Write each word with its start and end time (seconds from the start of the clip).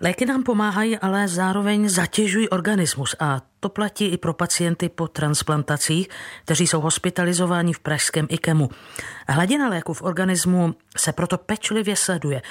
Léky 0.00 0.26
nám 0.26 0.42
pomáhají, 0.42 0.98
ale 0.98 1.28
zároveň 1.28 1.88
zatěžují 1.88 2.48
organismus 2.48 3.16
a 3.20 3.40
to 3.60 3.68
platí 3.68 4.06
i 4.06 4.16
pro 4.16 4.32
pacienty 4.32 4.88
po 4.88 5.08
transplantacích, 5.08 6.08
kteří 6.44 6.66
jsou 6.66 6.80
hospitalizováni 6.80 7.72
v 7.72 7.80
pražském 7.80 8.26
IKEMu. 8.30 8.70
Hladina 9.28 9.68
léku 9.68 9.94
v 9.94 10.02
organismu 10.02 10.74
se 10.96 11.12
proto 11.12 11.38
pečlivě 11.38 11.96
sleduje 11.96 12.42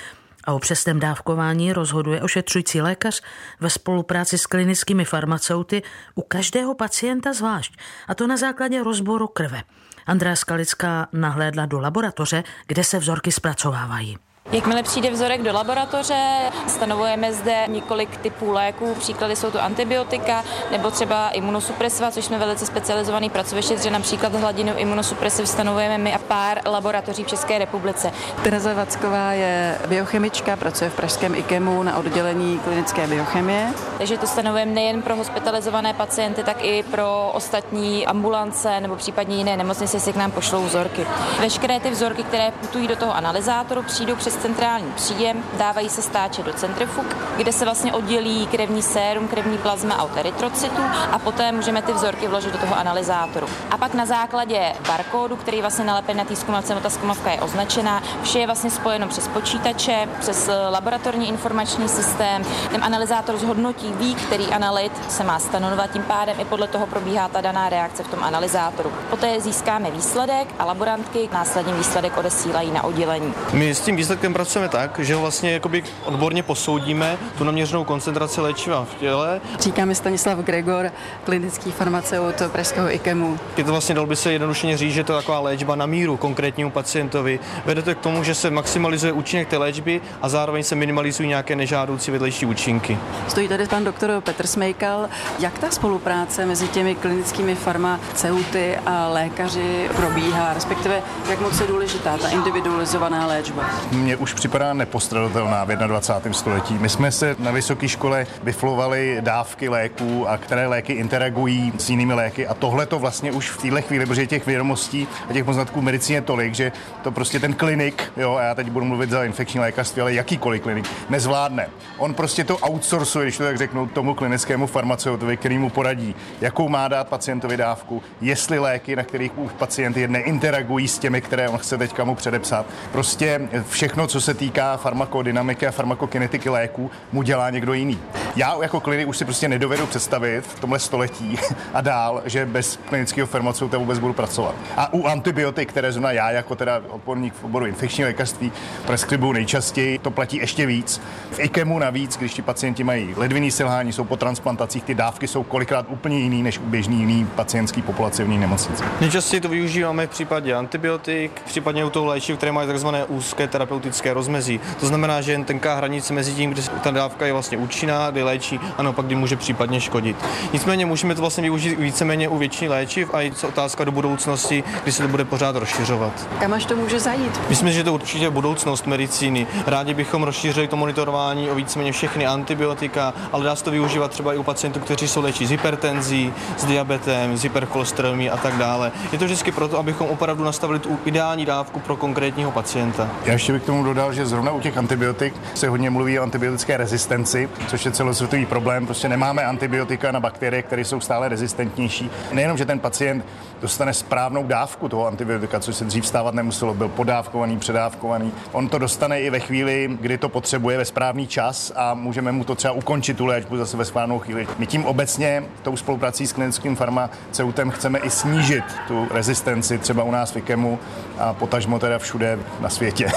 a 0.44 0.54
o 0.54 0.60
přesném 0.60 1.00
dávkování 1.00 1.74
rozhoduje 1.74 2.22
ošetřující 2.22 2.82
lékař 2.82 3.22
ve 3.60 3.70
spolupráci 3.70 4.38
s 4.38 4.46
klinickými 4.46 5.06
farmaceuty 5.06 5.84
u 6.16 6.22
každého 6.22 6.74
pacienta 6.76 7.34
zvlášť, 7.34 7.78
a 8.08 8.16
to 8.16 8.28
na 8.28 8.38
základě 8.38 8.84
rozboru 8.84 9.28
krve. 9.28 9.64
Andrea 10.06 10.36
Skalická 10.36 11.08
nahlédla 11.14 11.66
do 11.66 11.80
laboratoře, 11.80 12.44
kde 12.68 12.84
se 12.84 13.00
vzorky 13.00 13.32
zpracovávají. 13.32 14.18
Jakmile 14.52 14.84
přijde 14.84 15.10
vzorek 15.10 15.42
do 15.44 15.54
laboratoře, 15.54 16.52
stanovujeme 16.68 17.34
zde 17.34 17.66
několik 17.68 18.18
typů 18.18 18.52
léků. 18.52 18.96
Příklady 19.00 19.36
jsou 19.36 19.52
to 19.52 19.64
antibiotika 19.64 20.44
nebo 20.72 20.92
třeba 20.92 21.30
imunosupresiva, 21.30 22.12
což 22.12 22.26
jsme 22.26 22.38
velice 22.38 22.66
specializovaný 22.66 23.30
pracoviště, 23.30 23.78
že 23.78 23.90
například 23.90 24.36
hladinu 24.36 24.74
imunosupresiv 24.78 25.50
stanovujeme 25.50 25.98
my 25.98 26.14
a 26.14 26.18
pár 26.18 26.62
laboratoří 26.66 27.24
v 27.24 27.28
České 27.28 27.58
republice. 27.58 28.12
Tereza 28.44 28.74
Vacková 28.74 29.32
je 29.32 29.78
biochemička, 29.88 30.56
pracuje 30.56 30.90
v 30.90 30.96
pražském 30.96 31.36
IKEMu 31.36 31.84
na 31.84 31.98
oddělení 31.98 32.60
klinické 32.60 33.08
biochemie. 33.08 33.74
Takže 33.98 34.18
to 34.18 34.28
stanovujeme 34.28 34.72
nejen 34.72 35.02
pro 35.02 35.16
hospitalizované 35.16 35.94
pacienty, 35.94 36.44
tak 36.44 36.64
i 36.64 36.84
pro 36.84 37.32
ostatní 37.34 38.08
ambulance 38.08 38.80
nebo 38.82 38.96
případně 38.96 39.36
jiné 39.36 39.58
nemocnice, 39.58 40.00
si 40.00 40.14
k 40.14 40.16
nám 40.16 40.32
pošlou 40.32 40.64
vzorky. 40.64 41.08
Veškeré 41.40 41.80
ty 41.80 41.90
vzorky, 41.90 42.24
které 42.24 42.52
putují 42.52 42.88
do 42.88 42.96
toho 42.96 43.16
analyzátoru, 43.16 43.84
přijdou 43.84 44.16
přes 44.16 44.35
centrální 44.36 44.92
příjem, 44.92 45.44
dávají 45.54 45.90
se 45.90 46.02
stáče 46.02 46.44
do 46.44 46.54
centrifug, 46.54 47.06
kde 47.38 47.52
se 47.52 47.66
vlastně 47.66 47.94
oddělí 47.94 48.48
krevní 48.48 48.82
sérum, 48.82 49.28
krevní 49.28 49.58
plazma 49.58 49.96
a 49.96 50.20
erytrocytu 50.20 50.82
a 51.12 51.20
poté 51.20 51.52
můžeme 51.52 51.82
ty 51.82 51.94
vzorky 51.94 52.28
vložit 52.28 52.54
do 52.54 52.60
toho 52.60 52.78
analyzátoru. 52.78 53.48
A 53.72 53.78
pak 53.78 53.94
na 53.94 54.06
základě 54.06 54.74
barkódu, 54.88 55.36
který 55.36 55.62
vlastně 55.62 55.86
nalepen 55.86 56.18
na 56.18 56.26
té 56.26 56.36
zkumavce, 56.36 56.76
ta 56.76 56.90
zkumavka 56.90 57.32
je 57.32 57.42
označená, 57.42 58.04
vše 58.24 58.40
je 58.40 58.46
vlastně 58.46 58.72
spojeno 58.72 59.08
přes 59.08 59.28
počítače, 59.28 60.10
přes 60.20 60.50
laboratorní 60.70 61.30
informační 61.30 61.90
systém. 61.90 62.46
Ten 62.72 62.84
analyzátor 62.84 63.38
zhodnotí, 63.38 63.94
ví, 63.94 64.16
který 64.16 64.46
analyt 64.46 64.92
se 65.10 65.24
má 65.24 65.40
stanovat, 65.40 65.92
tím 65.92 66.04
pádem 66.04 66.40
i 66.40 66.46
podle 66.46 66.68
toho 66.68 66.88
probíhá 66.88 67.28
ta 67.28 67.42
daná 67.42 67.70
reakce 67.70 68.04
v 68.04 68.08
tom 68.08 68.24
analyzátoru. 68.24 68.92
Poté 69.10 69.42
získáme 69.42 69.92
výsledek 69.92 70.48
a 70.60 70.66
laborantky 70.66 71.30
následně 71.34 71.74
výsledek 71.74 72.18
odesílají 72.18 72.72
na 72.72 72.84
oddělení. 72.84 73.34
My 73.54 73.76
s 73.76 73.82
tím 73.82 73.96
výsledkem 73.96 74.25
výsledkem 74.26 74.34
pracujeme 74.34 74.70
tak, 74.70 75.00
že 75.00 75.16
vlastně 75.16 75.52
jakoby 75.52 75.84
odborně 76.06 76.44
posoudíme 76.44 77.18
tu 77.38 77.44
naměřenou 77.44 77.84
koncentraci 77.84 78.42
léčiva 78.42 78.86
v 78.86 78.96
těle. 78.96 79.42
Říkáme 79.60 79.96
Stanislav 79.96 80.38
Gregor, 80.40 80.92
klinický 81.24 81.72
farmaceut 81.72 82.42
Pražského 82.52 82.94
IKEMu. 82.94 83.38
Je 83.58 83.64
to 83.64 83.72
vlastně, 83.72 83.96
dal 83.96 84.06
by 84.06 84.16
se 84.16 84.34
jednoduše 84.34 84.78
říct, 84.78 84.94
že 84.94 85.04
to 85.04 85.14
je 85.14 85.20
taková 85.20 85.40
léčba 85.40 85.76
na 85.76 85.86
míru 85.86 86.18
konkrétnímu 86.18 86.72
pacientovi. 86.72 87.40
Vede 87.66 87.82
to 87.82 87.96
k 87.96 88.00
tomu, 88.00 88.24
že 88.24 88.36
se 88.36 88.50
maximalizuje 88.52 89.12
účinek 89.14 89.48
té 89.48 89.58
léčby 89.58 90.02
a 90.22 90.30
zároveň 90.30 90.64
se 90.64 90.76
minimalizují 90.76 91.30
nějaké 91.30 91.56
nežádoucí 91.56 92.12
vedlejší 92.12 92.46
účinky. 92.46 92.98
Stojí 93.28 93.48
tady 93.48 93.68
pan 93.68 93.84
doktor 93.84 94.22
Petr 94.22 94.48
Smejkal. 94.48 95.10
Jak 95.40 95.60
ta 95.60 95.70
spolupráce 95.70 96.46
mezi 96.46 96.68
těmi 96.68 96.96
klinickými 96.96 97.56
farmaceuty 97.56 98.78
a 98.86 99.08
lékaři 99.08 99.90
probíhá, 99.96 100.54
respektive 100.54 101.02
jak 101.30 101.42
moc 101.42 101.60
je 101.60 101.68
důležitá 101.68 102.18
ta 102.18 102.30
individualizovaná 102.30 103.28
léčba? 103.28 103.64
Mě 103.92 104.15
už 104.18 104.34
připadá 104.34 104.74
nepostradatelná 104.74 105.64
v 105.64 105.76
21. 105.76 106.34
století. 106.34 106.74
My 106.74 106.90
jsme 106.90 107.12
se 107.12 107.36
na 107.40 107.52
vysoké 107.52 107.88
škole 107.88 108.28
vyflovali 108.44 109.18
dávky 109.20 109.70
léků 109.70 110.30
a 110.30 110.38
které 110.38 110.68
léky 110.68 110.94
interagují 110.94 111.74
s 111.78 111.90
jinými 111.90 112.14
léky 112.14 112.48
a 112.48 112.54
tohle 112.54 112.86
to 112.86 113.00
vlastně 113.00 113.32
už 113.32 113.50
v 113.50 113.62
téhle 113.62 113.82
chvíli, 113.82 114.06
protože 114.06 114.28
těch 114.28 114.46
vědomostí 114.46 115.08
a 115.30 115.34
těch 115.34 115.46
poznatků 115.46 115.82
medicíně 115.82 116.22
tolik, 116.22 116.56
že 116.56 116.72
to 117.04 117.12
prostě 117.12 117.40
ten 117.40 117.54
klinik, 117.54 118.04
jo, 118.18 118.36
a 118.36 118.42
já 118.42 118.56
teď 118.56 118.70
budu 118.70 118.86
mluvit 118.86 119.10
za 119.10 119.24
infekční 119.24 119.60
lékařství, 119.60 120.02
ale 120.02 120.14
jakýkoliv 120.14 120.62
klinik, 120.62 120.86
nezvládne. 121.10 121.68
On 121.98 122.14
prostě 122.14 122.44
to 122.44 122.58
outsourcuje, 122.58 123.26
když 123.26 123.38
to 123.38 123.44
tak 123.44 123.58
řeknu, 123.58 123.88
tomu 123.88 124.14
klinickému 124.14 124.68
farmaceutovi, 124.68 125.38
který 125.38 125.58
mu 125.58 125.70
poradí, 125.70 126.16
jakou 126.42 126.70
má 126.70 126.88
dát 126.88 127.08
pacientovi 127.08 127.58
dávku, 127.58 128.04
jestli 128.22 128.60
léky, 128.60 128.96
na 128.96 129.04
kterých 129.04 129.38
už 129.38 129.52
pacient 129.52 129.98
je, 129.98 130.08
neinteragují 130.08 130.88
s 130.88 131.00
těmi, 131.00 131.22
které 131.22 131.50
on 131.50 131.58
chce 131.58 131.78
teďka 131.78 132.04
mu 132.04 132.16
předepsat. 132.16 132.66
Prostě 132.92 133.42
všechno 133.70 134.05
co 134.08 134.22
se 134.22 134.34
týká 134.34 134.78
farmakodynamiky 134.78 135.68
a 135.68 135.72
farmakokinetiky 135.72 136.50
léků, 136.50 136.92
mu 137.12 137.22
dělá 137.22 137.50
někdo 137.50 137.74
jiný. 137.74 138.00
Já 138.36 138.58
jako 138.62 138.80
klinik 138.80 139.08
už 139.08 139.18
si 139.18 139.26
prostě 139.26 139.48
nedovedu 139.48 139.88
představit 139.88 140.42
v 140.48 140.60
tomhle 140.60 140.80
století 140.80 141.38
a 141.74 141.82
dál, 141.82 142.22
že 142.26 142.46
bez 142.46 142.80
klinického 142.90 143.28
farmaceuta 143.28 143.78
vůbec 143.78 144.00
budu 144.00 144.14
pracovat. 144.14 144.56
A 144.78 144.94
u 144.94 145.06
antibiotik, 145.06 145.70
které 145.70 145.92
zrovna 145.92 146.12
já 146.12 146.32
jako 146.32 146.56
teda 146.56 146.82
odborník 146.90 147.34
v 147.34 147.44
oboru 147.44 147.66
infekční 147.66 148.04
lékařství 148.04 148.52
preskribuju 148.86 149.32
nejčastěji, 149.32 149.98
to 149.98 150.12
platí 150.12 150.38
ještě 150.38 150.66
víc. 150.66 151.02
V 151.32 151.40
IKEMu 151.40 151.80
navíc, 151.80 152.18
když 152.18 152.34
ti 152.34 152.42
pacienti 152.42 152.84
mají 152.84 153.14
ledviný 153.18 153.52
selhání, 153.52 153.94
jsou 153.94 154.04
po 154.04 154.18
transplantacích, 154.18 154.84
ty 154.84 154.96
dávky 154.96 155.28
jsou 155.28 155.44
kolikrát 155.44 155.86
úplně 155.90 156.20
jiný 156.20 156.44
než 156.44 156.60
u 156.60 156.66
běžný 156.66 157.00
jiný 157.00 157.28
pacientský 157.36 157.82
populace 157.82 158.24
v 158.24 158.28
nemocnici. 158.28 158.84
Nejčastěji 159.02 159.42
to 159.42 159.50
využíváme 159.50 160.08
v 160.08 160.10
případě 160.10 160.54
antibiotik, 160.56 161.42
případně 161.46 161.86
u 161.86 161.90
toho 161.90 162.06
léčiv, 162.06 162.38
které 162.38 162.52
mají 162.52 162.74
tzv. 162.74 162.88
úzké 163.08 163.48
terapeutické 163.48 164.14
rozmezí. 164.14 164.60
To 164.80 164.88
znamená, 164.88 165.22
že 165.22 165.32
jen 165.32 165.44
tenká 165.44 165.76
hranice 165.76 166.14
mezi 166.14 166.34
tím, 166.34 166.50
kdy 166.50 166.62
ta 166.84 166.92
dávka 166.92 167.26
je 167.26 167.34
vlastně 167.34 167.58
účinná, 167.58 168.12
kdy 168.12 168.25
léčí, 168.26 168.60
a 168.78 168.84
naopak, 168.84 169.06
kdy 169.06 169.16
může 169.16 169.36
případně 169.36 169.82
škodit. 169.82 170.18
Nicméně 170.54 170.86
můžeme 170.86 171.16
to 171.16 171.22
vlastně 171.22 171.44
využít 171.44 171.80
víceméně 171.80 172.28
u 172.30 172.38
většiny 172.38 172.70
léčiv 172.70 173.14
a 173.14 173.22
je 173.22 173.32
to 173.32 173.48
otázka 173.48 173.84
do 173.84 173.92
budoucnosti, 173.92 174.64
kdy 174.84 174.92
se 174.92 175.02
to 175.02 175.08
bude 175.08 175.26
pořád 175.26 175.56
rozšiřovat. 175.56 176.28
Kam 176.40 176.54
až 176.54 176.66
to 176.66 176.76
může 176.76 177.00
zajít? 177.00 177.42
Myslím, 177.50 177.72
že 177.72 177.84
to 177.84 177.94
určitě 177.94 178.30
budoucnost 178.30 178.88
medicíny. 178.88 179.48
Rádi 179.68 179.94
bychom 179.94 180.24
rozšířili 180.24 180.68
to 180.68 180.76
monitorování 180.76 181.50
o 181.50 181.56
víceméně 181.56 181.92
všechny 181.92 182.26
antibiotika, 182.26 183.14
ale 183.32 183.44
dá 183.46 183.56
se 183.56 183.64
to 183.64 183.72
využívat 183.72 184.12
třeba 184.12 184.34
i 184.34 184.38
u 184.38 184.44
pacientů, 184.44 184.80
kteří 184.80 185.08
jsou 185.08 185.22
léčí 185.22 185.46
s 185.46 185.50
hypertenzí, 185.50 186.34
s 186.58 186.66
diabetem, 186.66 187.38
s 187.38 187.44
hypercholesterolem 187.44 188.30
a 188.34 188.38
tak 188.38 188.58
dále. 188.58 188.92
Je 189.12 189.18
to 189.18 189.26
vždycky 189.26 189.52
proto, 189.52 189.80
abychom 189.80 190.08
opravdu 190.08 190.44
nastavili 190.44 190.80
tu 190.80 191.00
ideální 191.06 191.46
dávku 191.46 191.80
pro 191.80 191.96
konkrétního 191.96 192.52
pacienta. 192.52 193.10
Já 193.26 193.34
ještě 193.34 193.54
bych 193.54 193.64
k 193.64 193.66
tomu 193.66 193.84
dodal, 193.84 194.14
že 194.14 194.26
zrovna 194.26 194.52
u 194.52 194.60
těch 194.60 194.78
antibiotik 194.78 195.34
se 195.54 195.70
hodně 195.70 195.90
mluví 195.90 196.20
o 196.20 196.24
antibiotické 196.24 196.78
rezistenci, 196.78 197.50
což 197.68 197.86
je 197.86 197.92
celosvětový 198.16 198.46
problém. 198.46 198.86
Prostě 198.86 199.10
nemáme 199.10 199.46
antibiotika 199.46 200.12
na 200.12 200.20
bakterie, 200.20 200.62
které 200.62 200.86
jsou 200.86 201.00
stále 201.00 201.30
rezistentnější. 201.30 202.10
Nejenom, 202.32 202.58
že 202.58 202.66
ten 202.66 202.80
pacient 202.80 203.26
dostane 203.62 203.94
správnou 203.94 204.44
dávku 204.44 204.90
toho 204.90 205.08
antibiotika, 205.08 205.60
což 205.60 205.76
se 205.76 205.86
dřív 205.86 206.08
stávat 206.08 206.34
nemuselo, 206.34 206.74
byl 206.74 206.88
podávkovaný, 206.88 207.60
předávkovaný. 207.60 208.32
On 208.52 208.70
to 208.70 208.78
dostane 208.78 209.22
i 209.22 209.30
ve 209.30 209.40
chvíli, 209.40 209.98
kdy 210.02 210.18
to 210.18 210.30
potřebuje 210.30 210.78
ve 210.78 210.86
správný 210.86 211.28
čas 211.28 211.72
a 211.76 211.94
můžeme 211.94 212.32
mu 212.32 212.44
to 212.44 212.56
třeba 212.56 212.74
ukončit 212.74 213.18
tu 213.18 213.26
léčbu 213.26 213.58
zase 213.58 213.78
ve 213.78 213.86
správnou 213.86 214.20
chvíli. 214.20 214.48
My 214.58 214.68
tím 214.68 214.86
obecně 214.86 215.44
tou 215.62 215.78
spoluprací 215.78 216.28
s 216.28 216.34
klinickým 216.34 216.76
farmaceutem 216.76 217.72
chceme 217.72 218.00
i 218.00 218.10
snížit 218.10 218.64
tu 218.88 219.08
rezistenci 219.12 219.78
třeba 219.78 220.04
u 220.04 220.12
nás 220.12 220.32
v 220.32 220.38
IKEMu 220.38 220.80
a 221.20 221.34
potažmo 221.34 221.80
teda 221.80 222.00
všude 222.00 222.40
na 222.60 222.70
světě. 222.70 223.08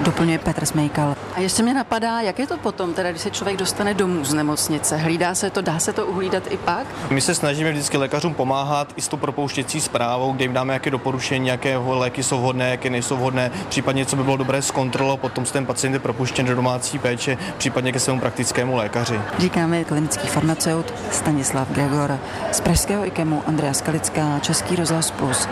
Doplňuje 0.00 0.38
Petr 0.38 0.64
Smejkal. 0.64 1.16
A 1.36 1.40
ještě 1.40 1.62
mě 1.62 1.74
napadá, 1.74 2.20
jak 2.20 2.38
je 2.38 2.46
to 2.46 2.56
potom, 2.58 2.94
teda, 2.94 3.10
když 3.10 3.22
se 3.22 3.30
člověk 3.30 3.56
dostane 3.56 3.94
domů 3.94 4.24
z 4.30 4.34
nemocnice? 4.34 4.96
Hlídá 4.96 5.34
se 5.34 5.50
to, 5.50 5.60
dá 5.60 5.78
se 5.78 5.92
to 5.92 6.06
uhlídat 6.06 6.42
i 6.50 6.56
pak? 6.56 6.86
My 7.10 7.20
se 7.20 7.34
snažíme 7.34 7.72
vždycky 7.72 7.96
lékařům 7.96 8.34
pomáhat 8.34 8.92
i 8.96 9.02
s 9.02 9.08
tou 9.08 9.16
propouštěcí 9.16 9.80
zprávou, 9.80 10.32
kde 10.32 10.44
jim 10.44 10.52
dáme 10.52 10.72
jaké 10.72 10.90
doporučení, 10.90 11.48
jaké 11.48 11.76
léky 11.76 12.22
jsou 12.22 12.38
vhodné, 12.38 12.70
jaké 12.70 12.90
nejsou 12.90 13.16
vhodné, 13.16 13.50
případně 13.68 14.06
co 14.06 14.16
by 14.16 14.22
bylo 14.22 14.36
dobré 14.36 14.62
zkontrolovat, 14.62 15.20
potom 15.20 15.44
ten 15.44 15.66
pacient 15.66 15.92
je 15.92 15.98
propuštěn 15.98 16.46
do 16.46 16.54
domácí 16.54 16.98
péče, 16.98 17.38
případně 17.58 17.92
ke 17.92 18.00
svému 18.00 18.20
praktickému 18.20 18.76
lékaři. 18.76 19.20
Říkáme 19.38 19.84
klinický 19.84 20.28
farmaceut 20.28 20.94
Stanislav 21.10 21.70
Gregor 21.70 22.18
z 22.52 22.60
Pražského 22.60 23.06
IKEMu 23.06 23.42
Andrea 23.46 23.74
Skalická, 23.74 24.38
Český 24.38 24.76
rozhlas 24.76 25.10
Plus. 25.10 25.48